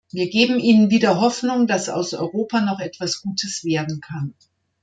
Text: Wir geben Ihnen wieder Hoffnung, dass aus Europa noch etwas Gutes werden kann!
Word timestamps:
Wir 0.11 0.31
geben 0.31 0.57
Ihnen 0.57 0.89
wieder 0.89 1.21
Hoffnung, 1.21 1.67
dass 1.67 1.87
aus 1.87 2.15
Europa 2.15 2.59
noch 2.61 2.79
etwas 2.79 3.21
Gutes 3.21 3.63
werden 3.63 4.01
kann! 4.01 4.33